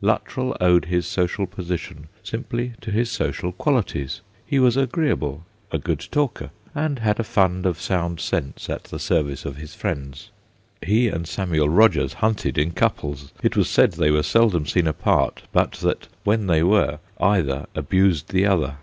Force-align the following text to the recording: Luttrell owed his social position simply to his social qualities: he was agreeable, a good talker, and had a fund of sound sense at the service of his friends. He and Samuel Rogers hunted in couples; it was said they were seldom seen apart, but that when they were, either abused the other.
Luttrell 0.00 0.56
owed 0.60 0.84
his 0.84 1.04
social 1.04 1.48
position 1.48 2.06
simply 2.22 2.74
to 2.80 2.92
his 2.92 3.10
social 3.10 3.50
qualities: 3.50 4.20
he 4.46 4.60
was 4.60 4.76
agreeable, 4.76 5.44
a 5.72 5.78
good 5.80 6.06
talker, 6.12 6.50
and 6.76 7.00
had 7.00 7.18
a 7.18 7.24
fund 7.24 7.66
of 7.66 7.80
sound 7.80 8.20
sense 8.20 8.70
at 8.70 8.84
the 8.84 9.00
service 9.00 9.44
of 9.44 9.56
his 9.56 9.74
friends. 9.74 10.30
He 10.80 11.08
and 11.08 11.26
Samuel 11.26 11.68
Rogers 11.68 12.12
hunted 12.12 12.56
in 12.56 12.70
couples; 12.70 13.32
it 13.42 13.56
was 13.56 13.68
said 13.68 13.90
they 13.94 14.12
were 14.12 14.22
seldom 14.22 14.64
seen 14.64 14.86
apart, 14.86 15.42
but 15.50 15.72
that 15.82 16.06
when 16.22 16.46
they 16.46 16.62
were, 16.62 17.00
either 17.18 17.66
abused 17.74 18.30
the 18.30 18.46
other. 18.46 18.76